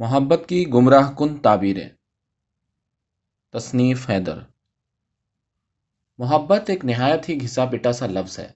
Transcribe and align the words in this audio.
محبت 0.00 0.40
کی 0.48 0.68
گمراہ 0.68 1.12
کن 1.12 1.38
تعبیریں؟ 1.38 1.88
تصنیف 3.52 4.10
حیدر۔ 4.10 4.38
محبت 6.18 6.70
ایک 6.70 6.84
نہایت 6.84 7.28
ہی 7.28 7.40
گھسا 7.40 7.64
پٹا 7.64 7.92
سا 7.92 8.06
لفظ 8.06 8.38
ہے۔ 8.38 8.50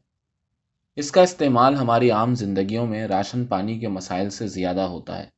اس 0.96 1.10
کا 1.10 1.22
استعمال 1.22 1.74
ہماری 1.74 2.10
عام 2.10 2.34
زندگیوں 2.34 2.86
میں 2.86 3.06
راشن 3.06 3.46
پانی 3.46 3.78
کے 3.78 3.88
مسائل 3.88 4.30
سے 4.30 4.48
زیادہ 4.48 4.80
ہوتا 4.80 5.18
ہے۔ 5.18 5.30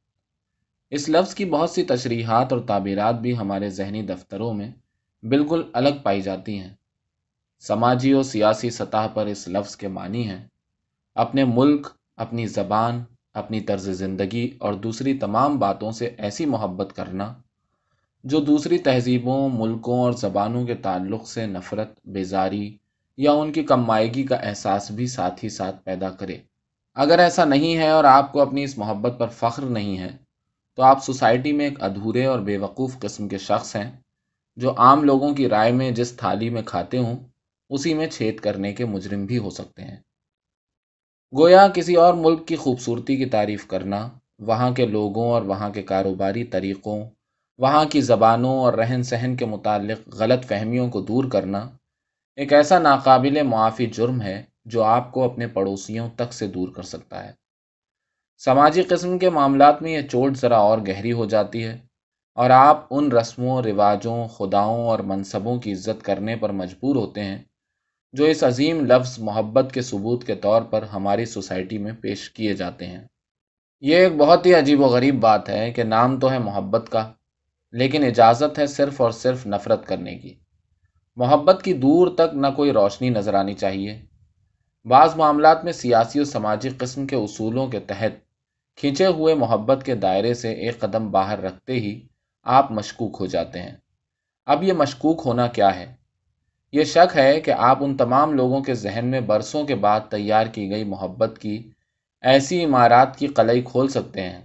اس 0.90 1.08
لفظ 1.08 1.34
کی 1.34 1.44
بہت 1.44 1.70
سی 1.70 1.82
تشریحات 1.82 2.52
اور 2.52 2.60
تعبیرات 2.60 3.14
بھی 3.14 3.36
ہمارے 3.36 3.70
ذہنی 3.70 4.02
دفتروں 4.02 4.54
میں 4.54 4.72
بالکل 5.22 5.62
الگ 5.72 5.94
پائی 6.02 6.22
جاتی 6.22 6.58
ہیں۔ 6.58 6.74
سماجی 7.60 8.12
اور 8.12 8.22
سیاسی 8.22 8.70
سطح 8.70 9.06
پر 9.14 9.26
اس 9.26 9.48
لفظ 9.48 9.76
کے 9.76 9.88
معنی 9.88 10.30
ہیں۔ 10.30 10.48
اپنے 11.14 11.44
ملک، 11.44 11.88
اپنی 12.16 12.46
زبان 12.46 13.04
اپنی 13.36 13.60
طرز 13.60 13.88
زندگی 13.90 14.50
اور 14.58 14.74
دوسری 14.74 15.18
تمام 15.18 15.58
باتوں 15.58 15.92
سے 15.92 16.10
ایسی 16.18 16.46
محبت 16.46 16.92
کرنا 16.96 17.32
جو 18.24 18.40
دوسری 18.40 18.78
تہذیبوں، 18.78 19.48
ملکوں 19.48 20.00
اور 20.00 20.12
زبانوں 20.12 20.64
کے 20.66 20.74
تعلق 20.74 21.28
سے 21.28 21.46
نفرت، 21.46 22.00
بیزاری 22.04 22.76
یا 23.16 23.32
ان 23.32 23.52
کی 23.52 23.62
کم 23.62 23.84
مائیگی 23.84 24.22
کا 24.22 24.36
احساس 24.36 24.90
بھی 24.90 25.06
ساتھ 25.06 25.44
ہی 25.44 25.48
ساتھ 25.48 25.84
پیدا 25.84 26.10
کرے۔ 26.10 26.36
اگر 26.96 27.18
ایسا 27.18 27.44
نہیں 27.44 27.76
ہے 27.76 27.88
اور 27.88 28.04
آپ 28.04 28.32
کو 28.32 28.40
اپنی 28.40 28.64
اس 28.64 28.78
محبت 28.78 29.18
پر 29.18 29.28
فخر 29.28 29.62
نہیں 29.62 29.98
ہے، 29.98 30.16
تو 30.74 30.82
آپ 30.82 31.04
سوسائٹی 31.04 31.52
میں 31.52 31.64
ایک 31.64 31.82
ادھورے 31.82 32.24
اور 32.24 32.38
بے 32.38 32.56
وقوف 32.58 32.98
قسم 32.98 33.28
کے 33.28 33.38
شخص 33.38 33.76
ہیں 33.76 33.90
جو 34.56 34.72
عام 34.78 35.04
لوگوں 35.04 35.34
کی 35.34 35.48
رائے 35.48 35.72
میں 35.72 35.90
جس 35.90 36.16
تھالی 36.16 36.50
میں 36.50 36.62
کھاتے 36.62 36.98
ہوں، 36.98 37.16
اسی 37.70 37.94
میں 37.94 38.06
چھید 38.06 38.40
کرنے 38.40 38.72
کے 38.72 38.84
مجرم 38.84 39.26
بھی 39.26 39.38
ہو 39.38 39.50
سکتے 39.50 39.82
ہیں۔ 39.82 39.96
گویا 41.32 41.68
کسی 41.68 41.94
اور 41.94 42.14
ملک 42.14 42.48
کی 42.48 42.56
خوبصورتی 42.56 43.16
کی 43.16 43.26
تعریف 43.26 43.66
کرنا، 43.66 44.08
وہاں 44.38 44.70
کے 44.70 44.86
لوگوں 44.86 45.30
اور 45.30 45.42
وہاں 45.42 45.70
کے 45.70 45.82
کاروباری 45.82 46.44
طریقوں، 46.44 47.04
وہاں 47.58 47.84
کی 47.84 48.00
زبانوں 48.00 48.58
اور 48.58 48.72
رہن 48.72 49.02
سہن 49.02 49.36
کے 49.36 49.46
متعلق 49.46 50.14
غلط 50.14 50.44
فہمیوں 50.44 50.88
کو 50.90 51.00
دور 51.00 51.24
کرنا، 51.24 51.70
ایک 52.36 52.52
ایسا 52.52 52.78
ناقابل 52.78 53.42
معافی 53.42 53.86
جرم 53.86 54.22
ہے 54.22 54.42
جو 54.64 54.82
آپ 54.82 55.12
کو 55.12 55.24
اپنے 55.24 55.46
پڑوسیوں 55.46 56.08
تک 56.16 56.32
سے 56.32 56.46
دور 56.46 56.68
کر 56.68 56.82
سکتا 56.82 57.24
ہے۔ 57.24 57.32
سماجی 58.38 58.82
قسم 58.82 59.18
کے 59.18 59.30
معاملات 59.30 59.82
میں 59.82 59.90
یہ 59.90 60.02
چوٹ 60.02 60.36
ذرا 60.36 60.58
اور 60.58 60.78
گہری 60.78 61.12
ہو 61.12 61.26
جاتی 61.26 61.64
ہے 61.64 61.78
اور 62.34 62.50
آپ 62.50 62.86
ان 62.90 63.12
رسموں، 63.12 63.62
رواجوں، 63.62 64.28
خداؤں 64.28 64.86
اور 64.86 64.98
منصبوں 64.98 65.60
کی 65.60 65.72
عزت 65.72 66.02
کرنے 66.02 66.36
پر 66.36 66.52
مجبور 66.52 66.96
ہوتے 66.96 67.24
ہیں 67.24 67.38
جو 68.16 68.24
اس 68.24 68.44
عظیم 68.44 68.86
لفظ 68.86 69.18
محبت 69.18 69.72
کے 69.74 69.82
ثبوت 69.82 70.24
کے 70.24 70.34
طور 70.34 70.62
پر 70.62 70.82
ہماری 70.82 71.24
سوسائٹی 71.24 71.78
میں 71.78 71.92
پیش 71.92 72.30
کیے 72.30 72.54
جاتے 72.54 72.86
ہیں۔ 72.86 73.04
یہ 73.80 73.96
ایک 73.96 74.12
بہت 74.16 74.46
ہی 74.46 74.54
عجیب 74.54 74.80
و 74.80 74.84
غریب 74.84 75.20
بات 75.20 75.48
ہے 75.48 75.72
کہ 75.72 75.84
نام 75.84 76.20
تو 76.20 76.30
ہے 76.30 76.38
محبت 76.38 76.88
کا، 76.92 77.12
لیکن 77.72 78.04
اجازت 78.04 78.58
ہے 78.58 78.66
صرف 78.66 79.00
اور 79.00 79.10
صرف 79.10 79.46
نفرت 79.46 79.86
کرنے 79.86 80.18
کی۔ 80.18 80.34
محبت 81.16 81.62
کی 81.62 81.72
دور 81.72 82.06
تک 82.14 82.34
نہ 82.34 82.46
کوئی 82.56 82.72
روشنی 82.72 83.10
نظر 83.10 83.34
آنی 83.34 83.54
چاہیے۔ 83.54 84.02
بعض 84.84 85.16
معاملات 85.16 85.64
میں 85.64 85.72
سیاسی 85.72 86.18
اور 86.18 86.26
سماجی 86.26 86.68
قسم 86.68 87.06
کے 87.06 87.16
اصولوں 87.16 87.66
کے 87.66 87.80
تحت 87.80 88.12
کھینچے 88.76 89.06
ہوئے 89.06 89.34
محبت 89.34 89.82
کے 89.84 89.94
دائرے 89.94 90.34
سے 90.34 90.52
ایک 90.52 90.78
قدم 90.78 91.10
باہر 91.10 91.40
رکھتے 91.40 91.72
ہی 91.72 92.06
آپ 92.42 92.72
مشکوک 92.72 93.16
ہو 93.20 93.26
جاتے 93.26 93.62
ہیں۔ 93.62 93.76
اب 94.46 94.62
یہ 94.62 94.72
مشکوک 94.72 95.22
ہونا 95.26 95.46
کیا 95.46 95.76
ہے؟ 95.76 96.05
یہ 96.72 96.84
شک 96.84 97.16
ہے 97.16 97.40
کہ 97.40 97.50
آپ 97.50 97.78
ان 97.80 97.96
تمام 97.96 98.32
لوگوں 98.32 98.60
کے 98.60 98.74
ذہن 98.74 99.06
میں 99.06 99.20
برسوں 99.20 99.64
کے 99.64 99.74
بعد 99.74 100.00
تیار 100.10 100.46
کی 100.46 100.70
گئی 100.70 100.84
محبت 100.84 101.38
کی 101.38 101.70
ایسی 102.20 102.64
عمارات 102.64 103.16
کی 103.16 103.26
قلعی 103.26 103.62
کھول 103.62 103.88
سکتے 103.88 104.22
ہیں۔ 104.22 104.44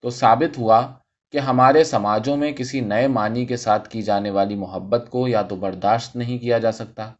تو 0.00 0.10
ثابت 0.10 0.58
ہوا 0.58 0.92
کہ 1.32 1.38
ہمارے 1.38 1.84
سماجوں 1.84 2.36
میں 2.36 2.52
کسی 2.52 2.80
نئے 2.80 3.08
معنی 3.08 3.44
کے 3.44 3.56
ساتھ 3.56 3.88
کی 3.88 4.02
جانے 4.02 4.30
والی 4.30 4.54
محبت 4.54 5.06
کو 5.10 5.28
یا 5.28 5.42
تو 5.42 5.56
برداشت 5.56 6.16
نہیں 6.16 6.38
کیا 6.38 6.58
جا 6.58 6.72
سکتا 6.72 7.12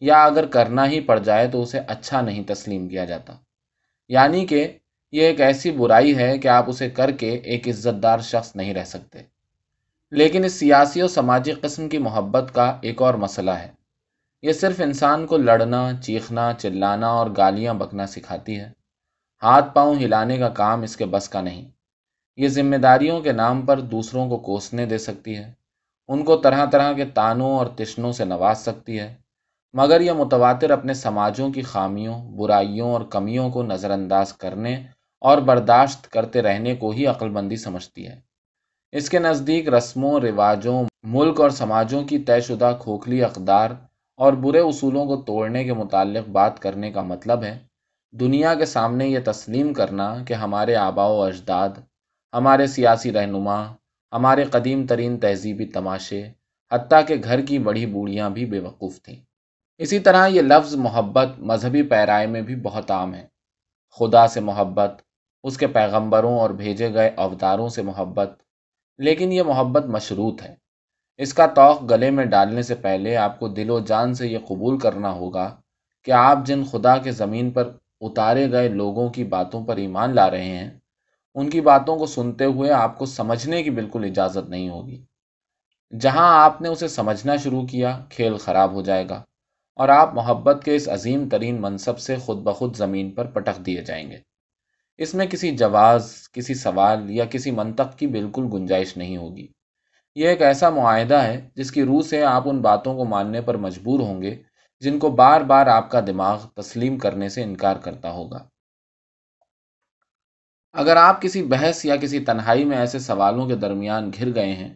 یا 0.00 0.24
اگر 0.24 0.46
کرنا 0.46 0.88
ہی 0.88 1.00
پڑ 1.00 1.18
جائے 1.18 1.48
تو 1.48 1.62
اسے 1.62 1.78
اچھا 1.78 2.20
نہیں 2.20 2.42
تسلیم 2.46 2.88
کیا 2.88 3.04
جاتا۔ 3.04 3.32
یعنی 4.08 4.46
کہ 4.46 4.78
یہ 5.12 5.22
ایک 5.22 5.40
ایسی 5.40 5.70
برائی 5.70 6.18
ہے 6.18 6.38
کہ 6.38 6.48
آپ 6.48 6.64
اسے 6.68 6.90
کر 6.90 7.10
کے 7.10 7.30
ایک 7.30 7.68
عزت 7.68 8.02
دار 8.02 8.18
شخص 8.18 8.56
نہیں 8.56 8.74
رہ 8.74 8.84
سکتے۔ 8.84 9.18
لیکن 10.10 10.44
اس 10.44 10.52
سیاسی 10.52 11.00
اور 11.00 11.08
سماجی 11.08 11.52
قسم 11.52 11.88
کی 11.88 11.98
محبت 11.98 12.54
کا 12.54 12.78
ایک 12.82 13.02
اور 13.02 13.14
مسئلہ 13.14 13.50
ہے۔ 13.50 13.77
یہ 14.42 14.52
صرف 14.52 14.80
انسان 14.80 15.26
کو 15.26 15.36
لڑنا، 15.36 15.90
چیخنا، 16.02 16.52
چلانا 16.58 17.08
اور 17.08 17.26
گالیاں 17.36 17.74
بکنا 17.74 18.06
سکھاتی 18.06 18.60
ہے۔ 18.60 18.70
ہاتھ 19.42 19.74
پاؤں 19.74 19.94
ہلانے 19.94 20.38
کا 20.38 20.48
کام 20.48 20.82
اس 20.82 20.96
کے 20.96 21.06
بس 21.06 21.28
کا 21.28 21.40
نہیں۔ 21.40 21.70
یہ 22.36 22.48
ذمہ 22.48 22.76
داریوں 22.76 23.20
کے 23.20 23.32
نام 23.32 23.62
پر 23.62 23.80
دوسروں 23.80 24.28
کو 24.28 24.36
کوسنے 24.36 24.86
دے 24.86 24.98
سکتی 24.98 25.36
ہے۔ 25.36 25.52
ان 26.08 26.24
کو 26.24 26.36
طرح 26.36 26.66
طرح 26.66 26.92
کے 26.92 27.04
تانوں 27.04 27.58
اور 27.58 27.66
تشنوں 27.66 28.12
سے 28.12 28.24
نواز 28.24 28.58
سکتی 28.58 29.00
ہے۔ 29.00 29.14
مگر 29.72 30.00
یہ 30.00 30.12
متواتر 30.12 30.70
اپنے 30.70 30.94
سماجوں 30.94 31.50
کی 31.50 31.62
خامیوں، 31.62 32.30
برائیوں 32.30 32.92
اور 32.92 33.00
کمیوں 33.00 33.50
کو 33.50 33.62
نظر 33.62 33.90
انداز 33.90 34.32
کرنے 34.32 34.86
اور 35.20 35.38
برداشت 35.38 36.10
کرتے 36.12 36.42
رہنے 36.42 36.76
کو 36.76 36.90
ہی 36.90 37.06
عقل 37.06 37.30
بندی 37.30 37.56
سمجھتی 37.56 38.06
ہے۔ 38.06 38.20
اس 38.92 39.10
کے 39.10 39.18
نزدیک 39.18 39.68
رسموں، 39.68 40.20
رواجوں، 40.20 40.84
ملک 41.02 41.40
اور 41.40 41.50
سماجوں 41.50 42.04
کی 42.04 42.18
طے 42.18 42.40
شدہ 42.40 42.76
کھوکھلی 42.80 43.24
اقدار 43.24 43.70
اور 44.18 44.32
برے 44.32 44.58
اصولوں 44.58 45.06
کو 45.06 45.16
توڑنے 45.16 45.64
کے 45.64 45.72
متعلق 45.72 46.28
بات 46.28 46.60
کرنے 46.60 46.90
کا 46.90 47.02
مطلب 47.02 47.42
ہے، 47.42 47.58
دنیا 48.12 48.54
کے 48.54 48.66
سامنے 48.66 49.06
یہ 49.06 49.18
تسلیم 49.24 49.72
کرنا 49.72 50.24
کہ 50.26 50.34
ہمارے 50.34 50.74
آبا 50.74 51.06
و 51.06 51.22
اجداد، 51.22 51.68
ہمارے 52.34 52.66
سیاسی 52.66 53.12
رہنما، 53.12 53.72
ہمارے 54.12 54.44
قدیم 54.44 54.86
ترین 54.86 55.18
تہذیبی 55.18 55.66
تماشے، 55.66 56.28
حتیٰ 56.72 57.00
کہ 57.06 57.14
گھر 57.24 57.40
کی 57.40 57.58
بڑی 57.58 57.86
بوڑھیاں 57.86 58.30
بھی 58.30 58.44
بے 58.46 58.58
وقوف 58.58 59.02
تھیں۔ 59.02 59.16
اسی 59.78 59.98
طرح 59.98 60.26
یہ 60.26 60.42
لفظ 60.42 60.74
محبت 60.74 61.28
مذہبی 61.38 61.82
پیرائے 61.82 62.26
میں 62.26 62.42
بھی 62.42 62.56
بہت 62.56 62.90
عام 62.90 63.14
ہے۔ 63.14 63.26
خدا 63.98 64.28
سے 64.28 64.40
محبت، 64.40 65.02
اس 65.42 65.56
کے 65.56 65.66
پیغمبروں 65.66 66.38
اور 66.38 66.50
بھیجے 66.50 66.94
گئے 66.94 67.10
اوتاروں 67.16 67.68
سے 67.68 67.82
محبت، 67.82 68.42
لیکن 68.98 69.32
یہ 69.32 69.42
محبت 69.42 69.86
مشروط 69.86 70.42
ہے۔ 70.42 70.67
اس 71.18 71.34
کا 71.34 71.46
توق 71.46 71.90
گلے 71.90 72.10
میں 72.10 72.24
ڈالنے 72.24 72.62
سے 72.62 72.74
پہلے 72.74 73.16
آپ 73.16 73.38
کو 73.38 73.48
دل 73.48 73.70
و 73.70 73.78
جان 73.80 74.14
سے 74.14 74.28
یہ 74.28 74.38
قبول 74.48 74.78
کرنا 74.78 75.10
ہوگا 75.10 75.60
کہ 76.04 76.10
آپ 76.10 76.38
جن 76.46 76.64
خدا 76.64 76.98
کے 76.98 77.12
زمین 77.12 77.50
پر 77.50 77.70
اتارے 78.00 78.50
گئے 78.50 78.68
لوگوں 78.68 79.08
کی 79.08 79.24
باتوں 79.24 79.64
پر 79.64 79.76
ایمان 79.76 80.14
لا 80.14 80.30
رہے 80.30 80.44
ہیں، 80.44 80.70
ان 81.34 81.50
کی 81.50 81.60
باتوں 81.60 81.96
کو 81.96 82.06
سنتے 82.06 82.44
ہوئے 82.44 82.70
آپ 82.70 82.98
کو 82.98 83.06
سمجھنے 83.06 83.62
کی 83.62 83.70
بالکل 83.70 84.04
اجازت 84.04 84.50
نہیں 84.50 84.68
ہوگی۔ 84.68 85.04
جہاں 86.00 86.44
آپ 86.44 86.62
نے 86.62 86.68
اسے 86.68 86.88
سمجھنا 86.88 87.36
شروع 87.36 87.66
کیا، 87.66 88.00
کھیل 88.10 88.36
خراب 88.36 88.72
ہو 88.72 88.82
جائے 88.82 89.08
گا 89.08 89.22
اور 89.74 89.88
آپ 89.88 90.14
محبت 90.14 90.64
کے 90.64 90.76
اس 90.76 90.88
عظیم 90.88 91.28
ترین 91.28 91.60
منصب 91.60 91.98
سے 91.98 92.16
خود 92.16 92.38
بخود 92.38 92.76
زمین 92.76 93.10
پر 93.10 93.26
پٹک 93.26 93.66
دیے 93.66 93.82
جائیں 93.82 94.10
گے۔ 94.10 94.18
اس 94.98 95.14
میں 95.14 95.26
کسی 95.26 95.56
جواز، 95.56 96.28
کسی 96.32 96.54
سوال 96.54 97.10
یا 97.10 97.24
کسی 97.24 97.50
منطق 97.50 97.98
کی 97.98 98.06
بالکل 98.06 98.48
گنجائش 98.52 98.96
نہیں 98.96 99.16
ہوگی۔ 99.16 99.46
یہ 100.18 100.28
ایک 100.28 100.42
ایسا 100.42 100.70
معاہدہ 100.70 101.14
ہے 101.14 101.48
جس 101.54 101.70
کی 101.70 101.84
روح 101.84 102.02
سے 102.02 102.24
آپ 102.24 102.42
ان 102.48 102.60
باتوں 102.60 102.96
کو 102.96 103.04
ماننے 103.04 103.40
پر 103.40 103.56
مجبور 103.56 104.00
ہوں 104.00 104.22
گے، 104.22 104.42
جن 104.80 104.98
کو 104.98 105.10
بار 105.10 105.40
بار 105.40 105.66
آپ 105.66 105.90
کا 105.90 106.00
دماغ 106.06 106.46
تسلیم 106.54 106.98
کرنے 106.98 107.28
سے 107.28 107.42
انکار 107.42 107.76
کرتا 107.76 108.10
ہوگا۔ 108.10 108.48
اگر 110.72 110.96
آپ 110.96 111.22
کسی 111.22 111.42
بحث 111.42 111.84
یا 111.84 111.96
کسی 111.96 112.18
تنہائی 112.18 112.64
میں 112.64 112.76
ایسے 112.76 112.98
سوالوں 112.98 113.46
کے 113.46 113.56
درمیان 113.56 114.10
گھر 114.18 114.34
گئے 114.34 114.52
ہیں، 114.52 114.74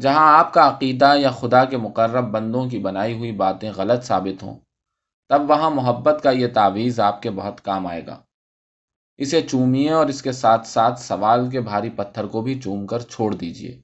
جہاں 0.00 0.38
آپ 0.38 0.52
کا 0.54 0.68
عقیدہ 0.68 1.14
یا 1.16 1.30
خدا 1.30 1.64
کے 1.64 1.76
مقرب 1.76 2.24
بندوں 2.24 2.68
کی 2.70 2.78
بنائی 2.78 3.18
ہوئی 3.18 3.32
باتیں 3.32 3.70
غلط 3.76 4.04
ثابت 4.04 4.42
ہوں، 4.42 4.58
تب 5.28 5.50
وہاں 5.50 5.70
محبت 5.70 6.20
کا 6.22 6.30
یہ 6.30 6.46
تعویذ 6.54 7.00
آپ 7.00 7.22
کے 7.22 7.30
بہت 7.30 7.60
کام 7.60 7.86
آئے 7.86 8.06
گا۔ 8.06 8.20
اسے 9.16 9.40
چومیے 9.40 9.90
اور 9.90 10.06
اس 10.06 10.22
کے 10.22 10.32
ساتھ 10.32 10.66
ساتھ 10.66 11.00
سوال 11.00 11.50
کے 11.50 11.60
بھاری 11.60 11.90
پتھر 11.90 12.26
کو 12.26 12.42
بھی 12.42 12.60
چوم 12.60 12.86
کر 12.86 13.00
چھوڑ 13.00 13.34
دیجیے 13.34 13.80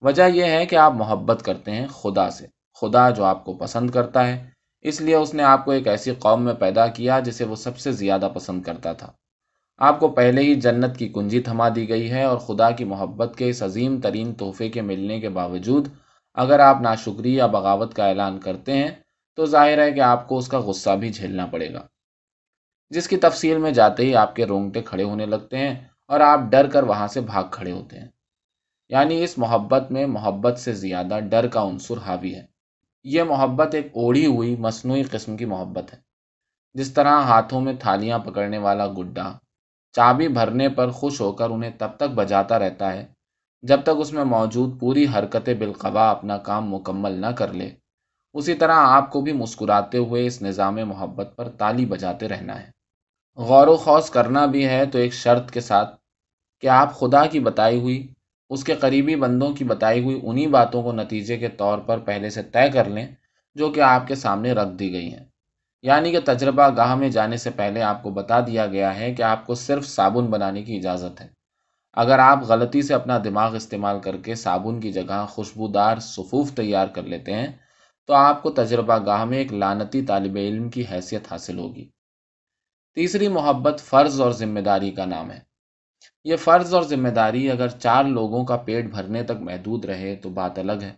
وجہ 0.00 0.22
یہ 0.22 0.44
ہے 0.44 0.66
کہ 0.66 0.76
آپ 0.76 0.92
محبت 0.92 1.42
کرتے 1.44 1.70
ہیں 1.70 1.86
خدا 1.86 2.30
سے۔ 2.30 2.46
خدا 2.80 3.10
جو 3.10 3.24
آپ 3.24 3.44
کو 3.44 3.54
پسند 3.54 3.90
کرتا 3.90 4.26
ہے۔ 4.26 4.50
اس 4.80 5.00
لیے 5.00 5.14
اس 5.14 5.34
نے 5.34 5.42
آپ 5.42 5.64
کو 5.64 5.70
ایک 5.70 5.88
ایسی 5.88 6.14
قوم 6.14 6.44
میں 6.44 6.54
پیدا 6.54 6.86
کیا 6.86 7.20
جسے 7.20 7.44
وہ 7.44 7.56
سب 7.56 7.78
سے 7.78 7.92
زیادہ 7.92 8.28
پسند 8.34 8.62
کرتا 8.62 8.92
تھا۔ 8.92 9.12
آپ 9.76 10.00
کو 10.00 10.08
پہلے 10.08 10.42
ہی 10.42 10.54
جنت 10.54 10.96
کی 10.96 11.08
کنجی 11.08 11.40
تھما 11.40 11.68
دی 11.76 11.88
گئی 11.88 12.10
ہے 12.10 12.22
اور 12.22 12.38
خدا 12.38 12.70
کی 12.70 12.84
محبت 12.84 13.34
کے 13.36 13.48
اس 13.48 13.62
عظیم 13.62 14.00
ترین 14.00 14.34
تحفے 14.34 14.68
کے 14.68 14.82
ملنے 14.82 15.20
کے 15.20 15.28
باوجود 15.28 15.88
اگر 16.34 16.60
آپ 16.60 16.80
ناشکری 16.80 17.34
یا 17.34 17.46
بغاوت 17.46 17.94
کا 17.94 18.06
اعلان 18.06 18.40
کرتے 18.40 18.72
ہیں 18.72 18.90
تو 19.36 19.46
ظاہر 19.46 19.78
ہے 19.78 19.92
کہ 19.92 20.00
آپ 20.00 20.28
کو 20.28 20.38
اس 20.38 20.48
کا 20.48 20.60
غصہ 20.60 20.90
بھی 20.90 21.12
جھیلنا 21.12 21.46
پڑے 21.46 21.72
گا۔ 21.72 21.86
جس 22.90 23.08
کی 23.08 23.16
تفصیل 23.16 23.58
میں 23.58 23.70
جاتے 23.70 24.02
ہی 24.02 24.14
آپ 24.14 24.36
کے 24.36 24.46
رونگٹے 24.46 24.82
کھڑے 24.82 25.02
ہونے 25.02 25.26
لگتے 25.26 25.58
ہیں 25.58 25.74
اور 26.06 26.20
آپ 26.20 26.40
ڈر 26.50 26.68
کر 26.68 26.82
وہاں 26.82 27.06
سے 27.06 27.20
بھاگ 27.20 27.44
کھڑے 27.50 27.72
ہوتے 27.72 27.98
ہیں۔ 27.98 28.08
یعنی 28.88 29.24
اس 29.24 29.38
محبت 29.38 29.90
میں 29.90 30.06
محبت 30.06 30.58
سے 30.58 30.72
زیادہ 30.72 31.18
ڈر 31.20 31.48
کا 31.48 31.62
عنصر 31.62 31.94
حاوی 32.06 32.34
ہے۔ 32.34 32.46
یہ 33.04 33.22
محبت 33.22 33.74
ایک 33.74 33.86
اوڑھی 33.86 34.26
ہوئی 34.26 34.56
مصنوعی 34.56 35.02
قسم 35.02 35.36
کی 35.36 35.44
محبت 35.44 35.92
ہے۔ 35.92 35.98
جس 36.74 36.92
طرح 36.92 37.20
ہاتھوں 37.20 37.60
میں 37.60 37.72
تھالیاں 37.80 38.18
پکڑنے 38.18 38.58
والا 38.58 38.86
گڈا 38.86 39.32
چابی 39.92 40.28
بھرنے 40.28 40.68
پر 40.68 40.90
خوش 40.90 41.20
ہو 41.20 41.32
کر 41.32 41.50
انہیں 41.50 41.70
تب 41.78 41.88
تک 41.96 42.14
بجاتا 42.14 42.58
رہتا 42.58 42.92
ہے 42.92 43.06
جب 43.62 43.82
تک 43.82 43.90
اس 43.98 44.12
میں 44.12 44.24
موجود 44.24 44.80
پوری 44.80 45.06
حرکت 45.14 45.48
بالقوا 45.58 46.10
اپنا 46.10 46.38
کام 46.38 46.70
مکمل 46.70 47.12
نہ 47.12 47.26
کر 47.26 47.52
لے۔ 47.52 47.70
اسی 48.34 48.54
طرح 48.54 48.74
آپ 48.76 49.12
کو 49.12 49.20
بھی 49.20 49.32
مسکراتے 49.32 49.98
ہوئے 49.98 50.26
اس 50.26 50.42
نظام 50.42 50.74
محبت 50.74 51.32
پر 51.36 51.48
تالی 51.48 51.86
بجاتے 51.86 52.28
رہنا 52.28 52.60
ہے۔ 52.60 52.70
غور 53.36 53.66
و 53.66 53.76
خوص 53.76 54.10
کرنا 54.10 54.46
بھی 54.46 54.68
ہے 54.68 54.86
تو 54.86 54.98
ایک 54.98 55.12
شرط 55.12 55.50
کے 55.50 55.60
ساتھ 55.60 55.96
کہ 56.60 56.66
آپ 56.66 56.94
خدا 56.94 57.26
کی 57.26 57.40
بتائی 57.40 57.80
ہوئی 57.80 58.12
اس 58.50 58.64
کے 58.64 58.74
قریبی 58.74 59.16
بندوں 59.16 59.52
کی 59.52 59.64
بتائی 59.64 60.04
ہوئی 60.04 60.20
انہی 60.22 60.46
باتوں 60.46 60.82
کو 60.82 60.92
نتیجے 60.92 61.38
کے 61.38 61.48
طور 61.48 61.78
پر 61.78 61.98
پہلے 61.98 62.30
سے 62.30 62.42
طے 62.42 62.70
کر 62.72 62.84
لیں، 62.84 63.06
جو 63.54 63.70
کہ 63.70 63.80
آپ 63.80 64.06
کے 64.06 64.14
سامنے 64.14 64.52
رکھ 64.52 64.74
دی 64.78 64.92
گئی 64.92 65.12
ہیں۔ 65.12 65.24
یعنی 65.82 66.12
کہ 66.12 66.18
تجربہ 66.24 66.68
گاہ 66.76 66.94
میں 66.94 67.08
جانے 67.08 67.36
سے 67.36 67.50
پہلے 67.50 67.82
آپ 67.82 68.02
کو 68.02 68.10
بتا 68.10 68.40
دیا 68.40 68.66
گیا 68.66 68.98
ہے 68.98 69.14
کہ 69.14 69.22
آپ 69.22 69.46
کو 69.46 69.54
صرف 69.54 69.86
صابن 69.86 70.26
بنانے 70.26 70.62
کی 70.62 70.76
اجازت 70.76 71.20
ہے۔ 71.20 71.28
اگر 71.92 72.18
آپ 72.18 72.44
غلطی 72.44 72.82
سے 72.82 72.94
اپنا 72.94 73.18
دماغ 73.24 73.54
استعمال 73.54 74.00
کر 74.00 74.16
کے 74.16 74.34
صابن 74.34 74.80
کی 74.80 74.92
جگہ 74.92 75.26
خوشبودار 75.28 75.98
صفوف 75.98 76.52
تیار 76.52 76.86
کر 76.86 77.02
لیتے 77.02 77.34
ہیں، 77.34 77.46
تو 78.06 78.14
آپ 78.14 78.42
کو 78.42 78.50
تجربہ 78.50 78.98
گاہ 79.06 79.24
میں 79.24 79.38
ایک 79.38 79.52
لانتی 79.52 80.02
طالب 80.02 80.36
علم 80.36 80.68
کی 80.68 80.84
حیثیت 80.92 81.22
حاصل 81.30 81.58
ہوگی۔ 81.58 81.88
تیسری 82.94 83.28
محبت، 83.28 83.80
فرض 83.80 84.20
اور 84.20 84.30
ذمہ 84.30 84.60
داری 84.60 84.90
کا 84.90 85.04
نام 85.04 85.30
ہے۔ 85.30 85.47
یہ 86.24 86.36
فرض 86.36 86.74
اور 86.74 86.82
ذمہ 86.82 87.08
داری 87.08 87.50
اگر 87.50 87.68
چار 87.68 88.04
لوگوں 88.04 88.44
کا 88.44 88.56
پیٹ 88.56 88.84
بھرنے 88.84 89.22
تک 89.22 89.40
محدود 89.40 89.84
رہے 89.84 90.16
تو 90.16 90.30
بات 90.30 90.58
الگ 90.58 90.82
ہے۔ 90.82 90.92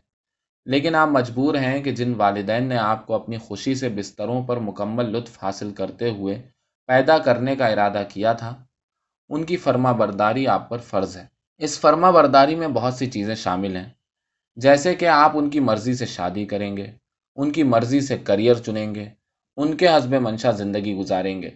لیکن 0.67 0.95
آپ 0.95 1.09
مجبور 1.09 1.55
ہیں 1.55 1.83
کہ 1.83 1.91
جن 1.91 2.15
والدین 2.15 2.65
نے 2.65 2.77
آپ 2.77 3.07
کو 3.07 3.15
اپنی 3.15 3.39
خوشی 3.39 3.75
سے 3.75 3.89
بستروں 3.89 4.43
پر 4.43 4.57
مکمل 4.57 5.05
لطف 5.05 5.45
حاصل 5.45 5.73
کرتے 5.73 6.11
ہوئے 6.11 6.43
پیدا 6.87 7.19
کرنے 7.19 7.57
کا 7.57 7.67
ارادہ 7.67 8.03
کیا 8.09 8.33
تھا، 8.33 8.65
ان 9.29 9.45
کی 9.45 9.57
فرما 9.57 9.93
برداری 9.93 10.47
آپ 10.47 10.69
پر 10.69 10.79
فرض 10.79 11.17
ہے۔ 11.17 11.27
اس 11.59 11.81
فرما 11.81 12.11
برداری 12.11 12.55
میں 12.55 12.69
بہت 12.69 12.95
سی 12.95 13.07
چیزیں 13.07 13.35
شامل 13.35 13.77
ہیں، 13.77 13.89
جیسے 14.57 14.95
کہ 14.95 15.07
آپ 15.07 15.33
ان 15.35 15.51
کی 15.51 15.61
مرضی 15.61 15.95
سے 15.95 16.07
شادی 16.07 16.45
کریں 16.45 16.77
گے، 16.77 16.87
ان 17.37 17.53
کی 17.53 17.63
مرضی 17.63 18.01
سے 18.01 18.19
کریئر 18.19 18.55
چنیں 18.55 18.95
گے، 18.95 19.09
ان 19.57 19.77
کے 19.77 19.89
حسب 19.89 20.15
منشا 20.15 20.51
زندگی 20.51 20.95
گزاریں 20.95 21.43
گے۔ 21.43 21.51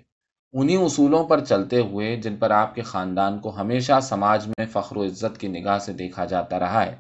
انہی 0.54 0.84
اصولوں 0.84 1.24
پر 1.24 1.44
چلتے 1.44 1.80
ہوئے 1.80 2.16
جن 2.16 2.36
پر 2.36 2.50
آپ 2.50 2.74
کے 2.74 2.82
خاندان 2.82 3.38
کو 3.38 3.56
ہمیشہ 3.56 4.00
سماج 4.02 4.48
میں 4.48 4.66
فخر 4.72 4.96
و 4.96 5.04
عزت 5.04 5.38
کی 5.38 5.48
نگاہ 5.48 5.78
سے 5.78 5.92
دیکھا 5.92 6.24
جاتا 6.24 6.58
رہا 6.58 6.86
ہے۔ 6.86 6.96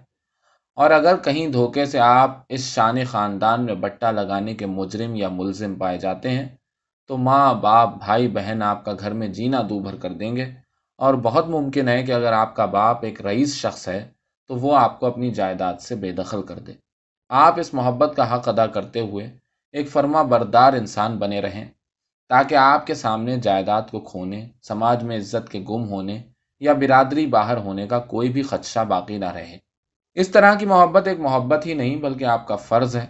اور 0.76 0.90
اگر 0.90 1.16
کہیں 1.16 1.48
دھوکے 1.48 1.86
سے 1.86 1.98
آپ 1.98 2.38
اس 2.48 2.60
شان 2.60 3.04
خاندان 3.04 3.64
میں 3.64 3.74
بٹا 3.74 4.10
لگانے 4.10 4.54
کے 4.54 4.66
مجرم 4.66 5.14
یا 5.14 5.28
ملزم 5.28 5.74
پائے 5.74 5.98
جاتے 5.98 6.30
ہیں، 6.30 6.48
تو 7.06 7.16
ماں، 7.16 7.54
باپ، 7.54 7.98
بھائی، 7.98 8.28
بہن 8.28 8.62
آپ 8.62 8.84
کا 8.84 8.92
گھر 9.00 9.12
میں 9.12 9.28
جینا 9.28 9.62
دو 9.68 9.78
بھر 9.78 9.96
کر 9.96 10.12
دیں 10.12 10.36
گے۔ 10.36 10.52
اور 10.98 11.14
بہت 11.14 11.48
ممکن 11.48 11.88
ہے 11.88 12.02
کہ 12.02 12.12
اگر 12.12 12.32
آپ 12.32 12.56
کا 12.56 12.64
باپ 12.64 13.04
ایک 13.04 13.22
رئیس 13.22 13.54
شخص 13.54 13.88
ہے، 13.88 14.08
تو 14.48 14.56
وہ 14.56 14.76
آپ 14.76 15.00
کو 15.00 15.06
اپنی 15.06 15.30
جائیداد 15.30 15.74
سے 15.74 15.94
بے 15.94 16.12
دخل 16.12 16.42
کر 16.42 16.58
دے۔ 16.58 16.72
آپ 17.28 17.60
اس 17.60 17.74
محبت 17.74 18.12
کا 18.16 18.34
حق 18.34 18.48
ادا 18.48 18.66
کرتے 18.66 19.00
ہوئے 19.00 19.30
ایک 19.72 19.90
فرما 19.90 20.22
بردار 20.22 20.72
انسان 20.72 21.16
بنے 21.16 21.40
رہیں۔ 21.40 21.64
تاکہ 22.34 22.54
آپ 22.54 22.86
کے 22.86 22.94
سامنے 22.94 23.36
جائیداد 23.36 23.82
کو 23.90 24.00
کھونے، 24.00 24.48
سماج 24.62 25.04
میں 25.04 25.16
عزت 25.16 25.48
کے 25.48 25.60
گم 25.60 25.88
ہونے 25.88 26.22
یا 26.60 26.72
برادری 26.72 27.26
باہر 27.26 27.56
ہونے 27.56 27.86
کا 27.86 27.98
کوئی 27.98 28.28
بھی 28.28 28.42
خدشہ 28.42 28.84
باقی 28.84 29.18
نہ 29.18 29.30
رہے۔ 29.32 29.58
اس 30.14 30.28
طرح 30.28 30.54
کی 30.54 30.66
محبت 30.66 31.08
ایک 31.08 31.20
محبت 31.20 31.66
ہی 31.66 31.74
نہیں، 31.74 31.96
بلکہ 31.96 32.24
آپ 32.24 32.48
کا 32.48 32.56
فرض 32.56 32.96
ہے، 32.96 33.06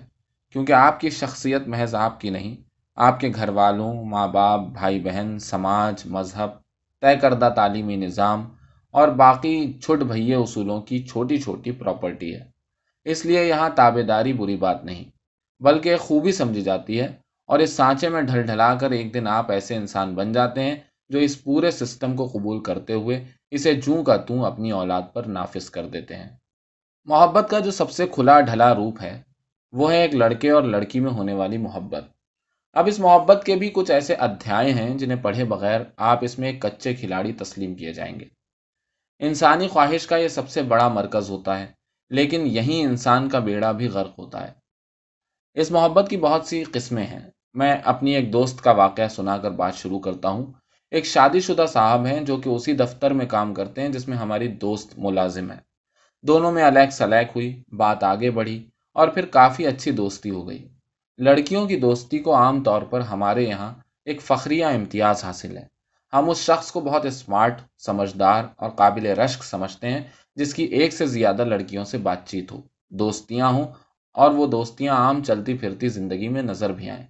کیونکہ 0.52 0.72
آپ 0.72 1.00
کی 1.00 1.10
شخصیت 1.10 1.68
محض 1.68 1.94
آپ 1.94 2.20
کی 2.20 2.30
نہیں۔ 2.30 2.56
آپ 2.94 3.20
کے 3.20 3.30
گھر 3.34 3.48
والوں 3.48 4.04
ماں 4.04 4.28
باپ 4.28 4.60
بھائی 4.60 5.00
بہن 5.00 5.38
سماج، 5.38 6.06
مذہب، 6.06 6.50
طے 7.00 7.16
کردہ 7.16 7.52
تعلیمی 7.56 7.96
نظام 7.96 8.48
اور 8.90 9.08
باقی 9.08 9.72
چھٹ 9.72 10.02
بھئیے 10.02 10.34
اصولوں 10.34 10.80
کی 10.80 11.06
چھوٹی 11.06 11.38
چھوٹی 11.38 11.70
پراپرٹی 11.72 12.34
ہے۔ 12.34 12.44
اس 13.04 13.26
لیے 13.26 13.44
یہاں 13.44 13.70
تابے 13.74 14.02
داری 14.02 14.32
بری 14.32 14.56
بات 14.56 14.84
نہیں، 14.84 15.04
بلکہ 15.60 15.96
خوبی 15.96 16.32
سمجھی 16.32 16.62
جاتی 16.62 17.00
ہے۔ 17.00 17.23
اور 17.46 17.58
اس 17.58 17.72
سانچے 17.72 18.08
میں 18.08 18.22
ڈھل 18.22 18.42
ڈھلا 18.42 18.74
کر 18.74 18.90
ایک 18.90 19.14
دن 19.14 19.26
آپ 19.26 19.50
ایسے 19.50 19.76
انسان 19.76 20.14
بن 20.14 20.32
جاتے 20.32 20.62
ہیں 20.62 20.76
جو 21.08 21.18
اس 21.18 21.44
پورے 21.44 21.70
سسٹم 21.70 22.16
کو 22.16 22.26
قبول 22.26 22.62
کرتے 22.62 22.92
ہوئے 22.92 23.24
اسے 23.50 23.74
جوں 23.74 24.04
کا 24.04 24.16
توں 24.16 24.44
اپنی 24.44 24.70
اولاد 24.70 25.02
پر 25.12 25.22
نافذ 25.24 25.70
کر 25.70 25.88
دیتے 25.88 26.16
ہیں۔ 26.16 26.28
محبت 27.04 27.50
کا 27.50 27.58
جو 27.58 27.70
سب 27.70 27.90
سے 27.90 28.06
کھلا 28.06 28.40
ڈھلا 28.40 28.74
روپ 28.74 29.02
ہے، 29.02 29.22
وہ 29.72 29.92
ہے 29.92 30.02
ایک 30.02 30.14
لڑکے 30.14 30.50
اور 30.50 30.62
لڑکی 30.62 31.00
میں 31.00 31.10
ہونے 31.10 31.32
والی 31.32 31.58
محبت۔ 31.58 32.04
اب 32.72 32.86
اس 32.86 32.98
محبت 32.98 33.42
کے 33.46 33.56
بھی 33.56 33.70
کچھ 33.74 33.90
ایسے 33.90 34.14
ادھیائے 34.14 34.72
ہیں 34.72 34.98
جنہیں 34.98 35.22
پڑھے 35.22 35.44
بغیر 35.44 35.80
آپ 35.96 36.18
اس 36.20 36.38
میں 36.38 36.52
ایک 36.52 36.62
کچے 36.62 36.94
کھلاڑی 36.94 37.32
تسلیم 37.32 37.74
کیے 37.74 37.92
جائیں 37.92 38.20
گے۔ 38.20 38.24
انسانی 39.18 39.68
خواہش 39.68 40.06
کا 40.06 40.16
یہ 40.16 40.28
سب 40.28 40.48
سے 40.48 40.62
بڑا 40.62 40.88
مرکز 40.88 41.30
ہوتا 41.30 41.60
ہے، 41.60 41.66
لیکن 42.10 42.46
یہی 42.46 42.82
انسان 42.82 43.28
کا 43.28 43.38
بیڑا 43.38 43.72
بھی 43.72 43.88
غرق 43.88 44.18
ہوتا 44.18 44.48
ہے۔ 44.48 44.52
اس 45.54 45.70
محبت 45.70 46.06
کی 46.10 46.16
بہت 46.16 46.46
سی 46.46 46.64
قسمیں 46.64 47.06
ہیں۔ 47.06 47.30
میں 47.54 47.76
اپنی 47.84 48.14
ایک 48.14 48.32
دوست 48.32 48.64
کا 48.64 48.70
واقعہ 48.70 49.08
سنا 49.08 49.38
کر 49.38 49.50
بات 49.50 49.74
شروع 49.74 49.98
کرتا 49.98 50.28
ہوں۔ 50.28 50.52
ایک 50.90 51.06
شادی 51.06 51.40
شدہ 51.40 51.66
صاحب 51.72 52.06
ہیں 52.06 52.20
جو 52.20 52.36
کہ 52.36 52.48
اسی 52.48 52.72
دفتر 52.72 53.10
میں 53.10 53.26
کام 53.26 53.54
کرتے 53.54 53.80
ہیں 53.80 53.88
جس 53.88 54.08
میں 54.08 54.16
ہماری 54.16 54.48
دوست 54.48 54.98
ملازم 54.98 55.50
ہے 55.50 55.56
دونوں 56.22 56.52
میں 56.52 56.62
الیک 56.62 56.92
سلیک 56.92 57.28
ہوئی، 57.34 57.62
بات 57.72 58.04
آگے 58.04 58.30
بڑھی 58.30 58.66
اور 58.92 59.08
پھر 59.08 59.26
کافی 59.26 59.66
اچھی 59.66 59.90
دوستی 59.90 60.30
ہو 60.30 60.48
گئی۔ 60.48 60.68
لڑکیوں 61.18 61.66
کی 61.68 61.76
دوستی 61.76 62.18
کو 62.18 62.34
عام 62.34 62.62
طور 62.62 62.82
پر 62.82 63.00
ہمارے 63.00 63.44
یہاں 63.44 63.74
ایک 64.04 64.22
فخریہ 64.22 64.64
امتیاز 64.64 65.24
حاصل 65.24 65.56
ہے۔ 65.56 65.66
ہم 66.12 66.30
اس 66.30 66.38
شخص 66.38 66.72
کو 66.72 66.80
بہت 66.80 67.06
اسمارٹ، 67.06 67.60
سمجھدار 67.78 68.44
اور 68.56 68.70
قابل 68.70 69.06
رشک 69.06 69.44
سمجھتے 69.44 69.90
ہیں، 69.90 70.00
جس 70.36 70.54
کی 70.54 70.62
ایک 70.62 70.92
سے 70.92 71.06
زیادہ 71.06 71.44
لڑکیوں 71.44 71.84
سے 71.84 71.98
بات 71.98 72.26
چیت 72.26 72.52
ہو۔ 72.52 72.60
دوستیاں 72.90 73.48
ہوں 73.48 73.64
اور 74.12 74.30
وہ 74.30 74.46
دوستیاں 74.46 74.94
عام 74.94 75.22
چلتی 75.22 75.56
پھرتی 75.56 75.88
زندگی 75.88 76.28
میں 76.28 76.42
نظر 76.42 76.72
بھی 76.72 76.90
آئیں۔ 76.90 77.06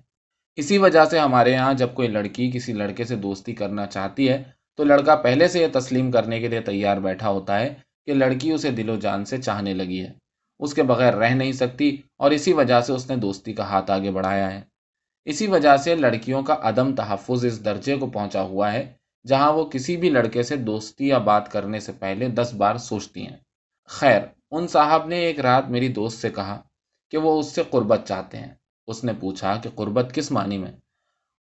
اسی 0.57 0.79
وجہ 0.79 1.05
سے 1.05 1.19
ہمارے 1.19 1.53
یہاں 1.53 1.75
جب 1.75 1.95
کوئی 1.95 2.09
لڑکی 2.09 2.51
کسی 2.51 2.73
لڑکے 2.73 3.05
سے 3.05 3.17
دوستی 3.17 3.55
کرنا 3.55 3.87
چاہتی 3.87 4.29
ہے، 4.29 4.43
تو 4.77 4.85
لڑکا 4.85 5.17
پہلے 5.17 5.49
سے 5.49 5.61
یہ 5.61 5.67
تسلیم 5.73 6.11
کرنے 6.11 6.41
کے 6.41 6.49
لیے 6.49 6.61
تیار 6.61 6.97
بیٹھا 6.97 7.29
ہوتا 7.29 7.61
ہے 7.61 7.75
کہ 8.07 8.15
لڑکی 8.15 8.51
اسے 8.51 8.71
دل 8.71 8.89
و 8.89 8.97
جان 8.97 9.25
سے 9.25 9.39
چاہنے 9.39 9.75
لگی 9.75 10.01
ہے۔ 10.01 10.13
اس 10.59 10.75
کے 10.75 10.83
بغیر 10.83 11.15
رہ 11.15 11.29
نہیں 11.29 11.53
سکتی 11.53 11.97
اور 12.17 12.31
اسی 12.31 12.53
وجہ 12.53 12.81
سے 12.81 12.93
اس 12.93 13.11
نے 13.11 13.17
دوستی 13.17 13.53
کا 13.53 13.65
ہاتھ 13.65 13.91
آگے 13.91 14.11
بڑھایا 14.11 14.55
ہے۔ 14.55 14.61
اسی 15.25 15.47
وجہ 15.47 15.77
سے 15.77 15.95
لڑکیوں 15.95 16.43
کا 16.43 16.57
عدم 16.63 16.95
تحفظ 16.95 17.45
اس 17.45 17.65
درجے 17.65 17.97
کو 17.97 18.07
پہنچا 18.07 18.41
ہوا 18.41 18.73
ہے، 18.73 18.93
جہاں 19.27 19.53
وہ 19.53 19.65
کسی 19.65 19.97
بھی 19.97 20.11
لڑکے 20.11 20.43
سے 20.43 20.57
دوستی 20.57 21.09
یا 21.09 21.19
بات 21.19 21.53
کرنے 21.53 21.81
سے 21.81 21.93
پہلے 21.93 22.29
دس 22.29 22.55
بار 22.55 22.77
سوچتی 22.77 23.27
ہیں۔ 23.27 23.37
خیر، 23.89 24.21
ان 24.51 24.69
صاحب 24.69 25.07
نے 25.07 25.19
ایک 25.19 25.41
رات 25.41 25.69
میری 25.69 25.89
دوست 25.89 26.19
سے 26.19 26.31
کہا 26.31 26.61
کہ 27.11 27.19
وہ 27.19 27.39
اس 27.39 27.55
سے 27.55 27.63
قربت 27.71 28.01
چاہتے 28.05 28.39
ہیں۔ 28.39 28.55
اس 28.87 29.05
نے 29.05 29.13
پوچھا 29.21 29.57
کہ 29.63 29.71
قربت 29.75 30.15
کس 30.15 30.33
معنی 30.33 30.59
میں؟ 30.59 30.73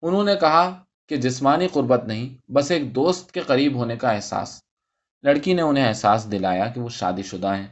انہوں 0.02 0.25
نے 0.25 0.37
کہا 0.37 0.84
کہ 1.08 1.16
جسمانی 1.16 1.68
قربت 1.68 2.04
نہیں، 2.04 2.52
بس 2.52 2.70
ایک 2.70 2.94
دوست 2.94 3.32
کے 3.32 3.40
قریب 3.40 3.75
ہونے 3.75 3.96
کا 3.96 4.11
احساس۔ 4.11 4.62
لڑکی 5.22 5.52
نے 5.52 5.62
انہیں 5.62 5.88
احساس 5.88 6.32
دلایا 6.32 6.66
کہ 6.66 6.80
وہ 6.80 6.88
شادی 6.88 7.22
شدہ 7.22 7.56
ہیں۔ 7.56 7.66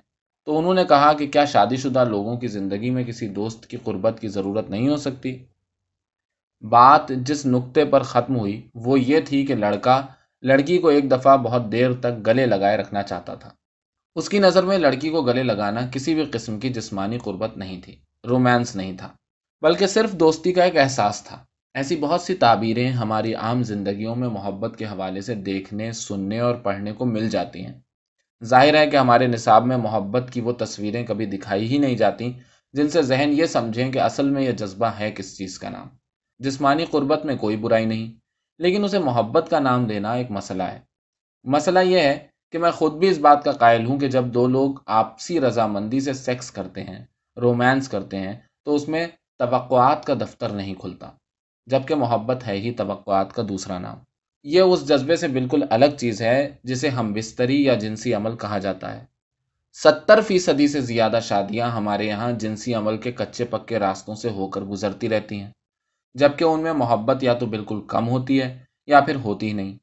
تو 0.45 0.59
انہوں 0.59 0.75
نے 0.75 0.85
کہا 0.85 1.13
کہ 1.13 1.27
کیا 1.27 1.45
شادی 1.45 1.77
شدہ 1.77 2.05
لوگوں 2.05 2.37
کی 2.37 2.49
زندگی 2.49 2.91
میں 2.91 3.05
کسی 3.05 3.29
دوست 3.29 3.67
کی 3.67 3.77
قربت 3.77 4.21
کی 4.21 4.29
ضرورت 4.29 4.71
نہیں 4.71 4.89
ہو 4.89 4.97
سکتی؟ 4.97 5.45
بات 6.61 7.09
جس 7.09 7.47
نقطے 7.47 7.85
پر 7.85 8.03
ختم 8.03 8.37
ہوئی، 8.37 8.69
وہ 8.75 9.01
یہ 9.01 9.21
تھی 9.21 9.47
کہ 9.47 9.55
لڑکا، 9.55 10.07
لڑکی 10.43 10.79
کو 10.79 10.89
ایک 10.89 11.11
دفعہ 11.11 11.37
بہت 11.37 11.73
دیر 11.73 11.93
تک 11.93 12.27
گلے 12.27 12.47
لگائے 12.47 12.77
رکھنا 12.77 13.03
چاہتا 13.03 13.35
تھا۔ 13.35 13.51
اس 14.15 14.29
کی 14.29 14.39
نظر 14.39 14.63
میں 14.63 14.79
لڑکی 14.79 15.11
کو 15.11 15.23
گلے 15.23 15.43
لگانا 15.43 15.81
کسی 15.93 16.15
بھی 16.15 16.25
قسم 16.25 16.61
کی 16.61 16.69
جسمانی 16.69 17.19
قربت 17.19 17.57
نہیں 17.57 17.81
تھی، 17.85 17.97
رومانس 18.29 18.77
نہیں 18.77 18.97
تھا۔ 18.97 19.09
بلکہ 19.63 19.87
صرف 19.87 20.13
دوستی 20.13 20.53
کا 20.53 20.65
ایک 20.65 20.77
احساس 20.77 21.23
تھا۔ 21.23 21.45
ایسی 21.75 21.97
بہت 21.97 22.21
سی 22.21 22.35
تعبیریں 22.35 22.91
ہماری 22.91 23.35
عام 23.35 23.63
زندگیوں 23.63 24.17
میں 24.17 24.29
محبت 24.29 24.77
کے 24.79 24.85
حوالے 24.85 25.21
سے 25.21 25.35
دیکھنے، 25.35 25.93
سننے 25.93 26.39
اور 26.39 26.55
پڑھنے 26.55 26.93
کو 26.93 27.05
مل 27.05 27.29
جاتی 27.29 27.65
ہیں۔ 27.65 27.75
ظاہر 28.45 28.75
ہے 28.75 28.87
کہ 28.87 28.97
ہمارے 28.97 29.27
نصاب 29.27 29.67
میں 29.67 29.77
محبت 29.77 30.31
کی 30.33 30.41
وہ 30.41 30.53
تصویریں 30.53 31.07
کبھی 31.07 31.27
دکھائی 31.27 31.69
ہی 31.69 31.79
نہیں 31.79 31.97
جاتی 31.97 32.33
جن 32.73 32.89
سے 32.89 33.03
ذہن 33.03 33.31
یہ 33.33 33.47
سمجھیں 33.47 33.93
کہ 33.93 33.99
اصل 33.99 34.31
میں 34.31 34.43
یہ 34.43 34.53
جذبہ 34.53 34.87
ہے 34.87 35.11
کس 35.11 35.39
چیز 35.39 35.59
کا 35.59 35.69
نام۔ 35.69 35.89
جسمانی 36.39 36.85
قربت 36.85 37.25
میں 37.25 37.37
کوئی 37.37 37.57
برائی 37.57 37.85
نہیں، 37.85 38.21
لیکن 38.59 38.85
اسے 38.85 38.99
محبت 38.99 39.51
کا 39.51 39.59
نام 39.59 39.85
دینا 39.85 40.13
ایک 40.13 40.31
مسئلہ 40.31 40.63
ہے۔ 40.63 40.81
مسئلہ 41.45 41.79
یہ 41.79 41.99
ہے 41.99 42.27
کہ 42.53 42.59
میں 42.59 42.71
خود 42.71 42.93
بھی 42.93 43.09
اس 43.09 43.19
بات 43.19 43.45
کا 43.45 43.53
قائل 43.53 43.87
ہوں 43.87 43.99
کہ 43.99 44.09
جب 44.09 44.25
دو 44.25 44.47
لوگ 44.47 44.75
آپسی 44.87 45.41
رضامندی 45.41 46.01
سے 46.01 46.13
سیکس 46.13 46.51
کرتے 46.51 46.85
ہیں، 46.85 47.05
رومانس 47.37 47.89
کرتے 47.89 48.19
ہیں، 48.19 48.41
تو 48.65 48.75
اس 48.75 48.89
میں 48.89 49.07
توقعات 49.41 50.05
کا 50.05 50.15
دفتر 50.21 50.49
نہیں 50.49 50.75
کھلتا، 50.75 51.11
جبکہ 51.67 51.95
محبت 51.95 52.47
ہے 52.47 52.57
ہی 52.57 52.73
توقعات 52.73 53.33
کا 53.33 53.43
دوسرا 53.49 53.79
نام۔ 53.79 53.99
یہ 54.45 54.61
اس 54.61 54.89
جذبے 54.89 55.17
سے 55.17 55.29
بالکل 55.29 55.65
الگ 55.71 55.97
چیز 55.99 56.23
ہے 56.23 56.57
جسے 56.65 56.89
ہم 56.89 57.13
بستری 57.13 57.65
یا 57.65 57.75
جنسی 57.75 58.15
عمل 58.15 58.37
کہا 58.37 58.59
جاتا 58.59 58.95
ہے۔ 58.95 59.05
ستر 59.73 60.21
فیصدی 60.21 60.69
سے 60.69 60.81
زیادہ 60.81 61.19
شادیاں 61.23 61.71
ہمارے 61.71 62.07
یہاں 62.07 62.33
جنسی 62.33 62.75
عمل 62.75 62.97
کے 62.97 63.13
کچے 63.13 63.45
پکے 63.45 63.79
راستوں 63.79 64.15
سے 64.15 64.31
ہو 64.31 64.47
کر 64.47 64.61
گزرتی 64.61 65.09
رہتی 65.09 65.41
ہیں، 65.41 65.51
جبکہ 66.15 66.45
ان 66.45 66.61
میں 66.61 66.73
محبت 66.73 67.23
یا 67.23 67.35
تو 67.35 67.47
بالکل 67.47 67.81
کم 67.87 68.09
ہوتی 68.09 68.43
ہے 68.43 68.59
یا 68.87 69.01
پھر 69.01 69.15
ہوتی 69.15 69.49
ہی 69.49 69.53
نہیں۔ 69.53 69.77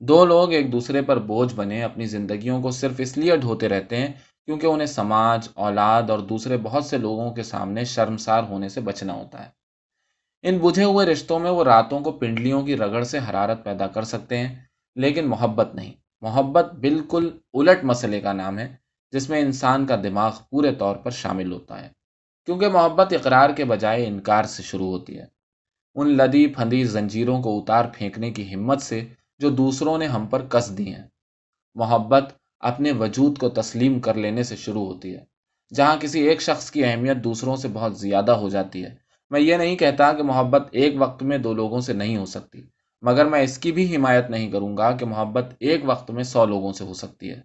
دو 0.00 0.24
لوگ 0.24 0.52
ایک 0.52 0.72
دوسرے 0.72 1.02
پر 1.02 1.18
بوجھ 1.18 1.54
بنے 1.54 1.82
اپنی 1.82 2.06
زندگیوں 2.06 2.62
کو 2.62 2.70
صرف 2.70 2.94
اس 2.98 3.16
لیے 3.18 3.36
ڈھوتے 3.36 3.68
رہتے 3.68 3.96
ہیں 3.96 4.12
کیونکہ 4.46 4.66
انہیں 4.66 4.86
سماج، 4.86 5.48
اولاد 5.54 6.02
اور 6.10 6.18
دوسرے 6.18 6.56
بہت 6.56 6.84
سے 6.84 6.98
لوگوں 6.98 7.34
کے 7.34 7.42
سامنے 7.42 7.84
شرمسار 7.84 8.42
ہونے 8.42 8.68
سے 8.68 8.80
بچنا 8.80 9.12
ہوتا 9.12 9.44
ہے۔ 9.44 9.50
ان 10.42 10.58
بجھے 10.58 10.84
ہوئے 10.84 11.06
رشتوں 11.06 11.38
میں 11.38 11.50
وہ 11.50 11.64
راتوں 11.64 12.00
کو 12.00 12.12
پنڈلیوں 12.12 12.62
کی 12.62 12.76
رگڑ 12.76 13.02
سے 13.02 13.18
حرارت 13.30 13.64
پیدا 13.64 13.86
کر 13.86 14.04
سکتے 14.04 14.38
ہیں، 14.38 14.54
لیکن 14.96 15.26
محبت 15.26 15.74
نہیں۔ 15.74 15.92
محبت 16.20 16.74
بالکل 16.74 17.38
الٹ 17.54 17.84
مسئلے 17.84 18.20
کا 18.20 18.32
نام 18.32 18.58
ہے، 18.58 18.76
جس 19.12 19.30
میں 19.30 19.40
انسان 19.40 19.86
کا 19.86 19.96
دماغ 19.96 20.36
پورے 20.50 20.74
طور 20.74 20.96
پر 20.96 21.10
شامل 21.10 21.52
ہوتا 21.52 21.84
ہے۔ 21.84 21.88
کیونکہ 22.46 22.68
محبت 22.68 23.12
اقرار 23.12 23.50
کے 23.50 23.64
بجائے 23.64 24.06
انکار 24.06 24.44
سے 24.44 24.62
شروع 24.62 24.86
ہوتی 24.86 25.18
ہے۔ 25.18 25.26
ان 25.94 26.16
لدی 26.16 26.46
پھندی 26.46 26.84
زنجیروں 26.84 27.42
کو 27.42 27.58
اتار 27.58 27.84
پھینکنے 27.94 28.30
کی 28.30 28.54
ہمت 28.54 28.82
سے 28.82 29.04
جو 29.38 29.50
دوسروں 29.50 29.98
نے 29.98 30.06
ہم 30.06 30.26
پر 30.26 30.46
کس 30.46 30.78
دی 30.78 30.94
ہیں۔ 30.94 31.02
محبت 31.74 32.32
اپنے 32.60 32.92
وجود 32.92 33.38
کو 33.38 33.48
تسلیم 33.48 34.00
کر 34.00 34.14
لینے 34.14 34.42
سے 34.42 34.56
شروع 34.56 34.86
ہوتی 34.86 35.14
ہے۔ 35.14 35.24
جہاں 35.74 35.96
کسی 36.00 36.20
ایک 36.20 36.42
شخص 36.42 36.70
کی 36.70 36.84
اہمیت 36.84 37.16
دوسروں 37.16 37.56
سے 37.56 37.68
بہت 37.72 37.98
زیادہ 37.98 38.32
ہو 38.32 38.48
جاتی 38.48 38.84
ہے۔ 38.84 38.94
میں 39.30 39.40
یہ 39.40 39.56
نہیں 39.56 39.76
کہتا 39.76 40.12
کہ 40.12 40.22
محبت 40.22 40.68
ایک 40.72 40.94
وقت 40.98 41.22
میں 41.22 41.38
دو 41.38 41.54
لوگوں 41.54 41.80
سے 41.80 41.92
نہیں 41.92 42.16
ہو 42.16 42.26
سکتی، 42.26 42.62
مگر 43.02 43.26
میں 43.26 43.42
اس 43.42 43.58
کی 43.58 43.72
بھی 43.72 43.96
حمایت 43.96 44.30
نہیں 44.30 44.50
کروں 44.50 44.76
گا 44.76 44.92
کہ 44.92 45.06
محبت 45.06 45.44
ایک 45.60 45.80
وقت 45.84 46.10
میں 46.10 46.24
سو 46.24 46.46
لوگوں 46.46 46.72
سے 46.72 46.84
ہو 46.84 46.94
سکتی 46.94 47.30
ہے۔ 47.30 47.40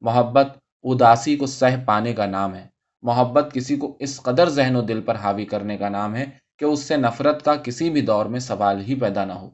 محبت 0.00 0.46
اداسی 0.82 1.36
کو 1.36 1.46
سہ 1.46 1.84
پانے 1.86 2.12
کا 2.12 2.26
نام 2.26 2.54
ہے۔ 2.54 2.66
محبت 3.02 3.50
کسی 3.52 3.76
کو 3.76 3.96
اس 3.98 4.20
قدر 4.20 4.48
ذہن 4.48 4.76
و 4.76 4.82
دل 4.82 5.00
پر 5.00 5.14
حاوی 5.14 5.44
کرنے 5.44 5.76
کا 5.76 5.88
نام 5.88 6.16
ہے 6.16 6.24
کہ 6.58 6.64
اس 6.64 6.80
سے 6.80 6.96
نفرت 6.96 7.44
کا 7.44 7.54
کسی 7.54 7.90
بھی 7.90 8.00
دور 8.00 8.26
میں 8.26 8.40
سوال 8.40 8.80
ہی 8.80 8.94
پیدا 8.94 9.24
نہ 9.24 9.32
ہو۔ 9.32 9.50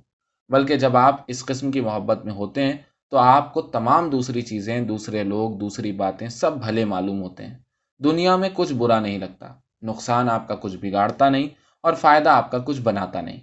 بلکہ 0.48 0.76
جب 0.76 0.96
آپ 0.96 1.20
اس 1.28 1.44
قسم 1.44 1.70
کی 1.70 1.80
محبت 1.80 2.24
میں 2.24 2.32
ہوتے 2.32 2.62
ہیں 2.62 2.72
تو 3.10 3.18
آپ 3.18 3.54
کو 3.54 3.62
تمام 3.62 4.10
دوسری 4.10 4.42
چیزیں، 4.42 4.80
دوسرے 4.80 5.24
لوگ، 5.24 5.50
دوسری 5.50 5.92
باتیں 5.92 6.28
سب 6.28 6.52
بھلے 6.52 6.84
معلوم 6.84 7.22
ہوتے 7.22 7.46
ہیں۔ 7.46 7.58
دنیا 7.98 8.36
میں 8.36 8.48
کچھ 8.52 8.72
برا 8.72 9.00
نہیں 9.00 9.18
لگتا۔ 9.18 9.54
نقصان 9.82 10.30
آپ 10.30 10.48
کا 10.48 10.54
کچھ 10.54 10.76
بگاڑتا 10.76 11.28
نہیں 11.28 11.48
اور 11.82 11.94
فائدہ 11.94 12.28
آپ 12.28 12.50
کا 12.50 12.58
کچھ 12.58 12.80
بناتا 12.80 13.20
نہیں۔ 13.20 13.40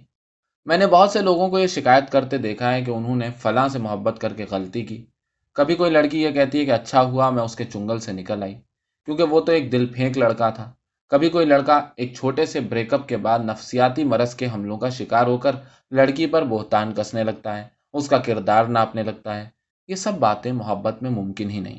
میں 0.64 0.78
نے 0.78 0.86
بہت 0.86 1.10
سے 1.10 1.20
لوگوں 1.20 1.48
کو 1.48 1.58
یہ 1.58 1.66
شکایت 1.66 2.12
کرتے 2.12 2.38
دیکھا 2.38 2.74
ہے 2.74 2.82
کہ 2.82 2.90
انہوں 2.90 3.16
نے 3.16 3.30
فلاں 3.30 3.68
سے 3.68 3.78
محبت 3.78 4.20
کر 4.20 4.32
کے 4.32 4.46
غلطی 4.50 4.82
کی۔ 4.82 5.06
کبھی 5.54 5.74
کوئی 5.74 5.90
لڑکی 5.90 6.22
یہ 6.22 6.30
کہتی 6.30 6.60
ہے 6.60 6.64
کہ 6.64 6.70
اچھا 6.70 7.02
ہوا، 7.02 7.30
میں 7.30 7.42
اس 7.42 7.56
کے 7.56 7.64
چنگل 7.64 7.98
سے 7.98 8.12
نکل 8.12 8.42
آئی۔ 8.42 8.54
کیونکہ 9.04 9.22
وہ 9.22 9.40
تو 9.40 9.52
ایک 9.52 9.72
دل 9.72 9.86
پھینک 9.86 10.18
لڑکا 10.18 10.50
تھا۔ 10.50 10.72
کبھی 11.08 11.28
کوئی 11.28 11.46
لڑکا 11.46 11.86
ایک 11.96 12.14
چھوٹے 12.14 12.46
سے 12.46 12.60
بریک 12.60 12.94
اپ 12.94 13.08
کے 13.08 13.16
بعد 13.16 13.38
نفسیاتی 13.38 14.04
مرض 14.04 14.34
کے 14.34 14.46
حملوں 14.54 14.78
کا 14.78 14.88
شکار 14.88 15.26
ہو 15.26 15.36
کر 15.36 15.56
لڑکی 15.90 16.26
پر 16.26 16.44
بہتان 16.44 16.92
کسنے 16.96 17.24
لگتا 17.24 17.56
ہے۔ 17.56 17.68
اس 17.92 18.08
کا 18.08 18.18
کردار 18.18 18.64
ناپنے 18.64 19.02
لگتا 19.02 19.36
ہے۔ 19.36 19.53
یہ 19.88 19.94
سب 19.94 20.12
باتیں 20.18 20.52
محبت 20.52 21.02
میں 21.02 21.10
ممکن 21.10 21.50
ہی 21.50 21.60
نہیں۔ 21.60 21.78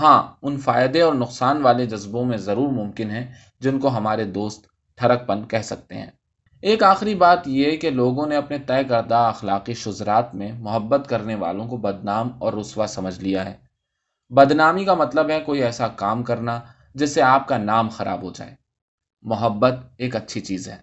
ہاں 0.00 0.34
ان 0.42 0.56
فائدے 0.56 1.00
اور 1.00 1.14
نقصان 1.14 1.62
والے 1.62 1.86
جذبوں 1.86 2.24
میں 2.24 2.36
ضرور 2.36 2.68
ممکن 2.68 3.10
ہے 3.10 3.32
جن 3.60 3.78
کو 3.78 3.88
ہمارے 3.88 4.24
دوست 4.24 4.66
ٹھرک 4.94 5.26
پن 5.26 5.48
کہہ 5.48 5.62
سکتے 5.62 5.94
ہیں۔ 5.94 6.10
ایک 6.60 6.82
آخری 6.82 7.14
بات 7.14 7.48
یہ 7.48 7.76
کہ 7.76 7.90
لوگوں 7.90 8.26
نے 8.26 8.36
اپنے 8.36 8.58
طے 8.58 8.84
کردہ 8.84 9.14
اخلاقی 9.14 9.74
شزرات 9.74 10.34
میں 10.34 10.52
محبت 10.52 11.08
کرنے 11.08 11.34
والوں 11.34 11.68
کو 11.68 11.76
بدنام 11.76 12.30
اور 12.38 12.52
رسوا 12.52 12.86
سمجھ 12.86 13.20
لیا 13.20 13.44
ہے۔ 13.44 13.56
بدنامی 14.28 14.84
کا 14.84 14.94
مطلب 14.94 15.30
ہے 15.30 15.40
کوئی 15.40 15.62
ایسا 15.62 15.88
کام 15.88 16.22
کرنا 16.22 16.60
جس 16.94 17.14
سے 17.14 17.22
آپ 17.22 17.48
کا 17.48 17.58
نام 17.58 17.88
خراب 17.88 18.22
ہو 18.22 18.32
جائے۔ 18.32 18.54
محبت 19.22 19.74
ایک 19.98 20.16
اچھی 20.16 20.40
چیز 20.40 20.68
ہے، 20.68 20.76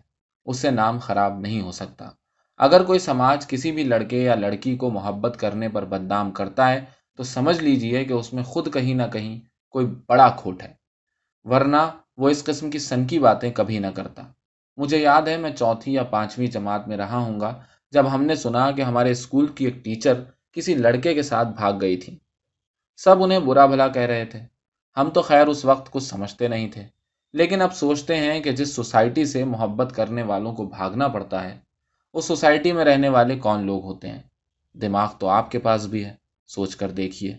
اس 0.46 0.60
سے 0.60 0.72
نام 0.72 1.00
خراب 1.00 1.40
نہیں 1.40 1.62
ہو 1.62 1.72
سکتا۔ 1.72 2.10
اگر 2.64 2.84
کوئی 2.84 3.00
سماج 3.00 3.48
کسی 3.48 3.72
بھی 3.72 3.84
لڑکے 3.84 4.24
یا 4.24 4.36
لڑکی 4.36 4.76
کو 4.76 4.90
محبت 4.90 5.38
کرنے 5.40 5.70
پر 5.70 5.86
بدنام 5.86 6.32
کرتا 6.32 6.72
ہے، 6.72 6.86
تو 7.16 7.24
سمجھ 7.24 7.64
لیجیے 7.64 8.06
کہ 8.06 8.14
اس 8.14 8.34
میں 8.34 8.44
خود 8.44 8.74
کہیں 8.74 8.94
نہ 8.94 9.04
کہیں 9.14 9.40
کوئی 9.70 9.86
بڑا 9.86 10.30
کھوٹ 10.30 10.64
ہے۔ 10.64 10.74
ورنہ 11.44 11.78
وہ 12.18 12.30
اس 12.30 12.44
قسم 12.44 12.70
کی 12.70 12.80
سن 12.80 13.06
کی 13.08 13.20
باتیں 13.20 13.52
کبھی 13.52 13.80
نہ 13.80 13.88
کرتا۔ 13.88 14.24
مجھے 14.78 14.98
یاد 14.98 15.22
ہے، 15.22 15.38
میں 15.38 15.50
چوتھی 15.50 15.94
یا 15.94 16.04
پانچویں 16.04 16.48
جماعت 16.48 16.88
میں 16.88 16.98
رہا 16.98 17.18
ہوں 17.18 17.40
گا، 17.40 17.62
جب 17.92 18.14
ہم 18.14 18.24
نے 18.24 18.36
سنا 18.36 18.72
کہ 18.72 18.82
ہمارے 18.82 19.12
اسکول 19.12 19.48
کی 19.48 19.66
ایک 19.66 19.84
ٹیچر 19.84 20.14
کسی 20.52 20.76
لڑکے 20.76 21.14
کے 21.14 21.22
ساتھ 21.22 21.48
بھاگ 21.48 21.74
گئی 21.82 21.98
تھی۔ 21.98 22.18
سب 22.98 23.24
انہیں 23.24 23.40
برا 23.40 23.66
بھلا 23.66 23.88
کہہ 23.88 24.02
رہے 24.02 24.26
تھے۔ 24.26 24.40
ہم 24.98 25.10
تو 25.10 25.22
خیر 25.22 25.48
اس 25.48 25.66
وقت 25.66 25.92
کچھ 25.92 26.04
سمجھتے 26.04 26.48
نہیں 26.48 26.72
تھے، 26.72 26.88
لیکن 27.34 27.62
اب 27.62 27.74
سوچتے 27.74 28.16
ہیں 28.16 28.40
کہ 28.40 28.52
جس 28.52 28.76
سوسائٹی 28.76 29.26
سے 29.26 29.44
محبت 29.44 29.96
کرنے 29.96 30.24
والوں 30.24 30.54
کو 30.54 30.66
بھاگنا 30.66 31.08
پڑتا 31.08 31.44
ہے 31.44 31.60
اس 32.14 32.26
سوسائٹی 32.26 32.72
میں 32.72 32.86
رہنے 32.86 33.10
والے 33.10 33.40
کون 33.40 33.66
لوگ 33.66 33.84
ہوتے 33.84 34.08
ہیں؟ 34.08 34.22
دماغ 34.74 35.12
تو 35.20 35.28
آپ 35.28 35.52
کے 35.52 35.60
پاس 35.60 35.86
بھی 35.86 36.06
ہے، 36.06 36.14
سوچ 36.48 36.76
کر 36.76 36.92
دیکھیے۔ 36.92 37.38